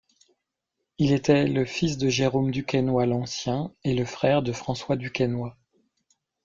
[0.97, 5.51] Il était le fils de Jérôme Duquesnoy l'Ancien et le frère de François Duquesnoy.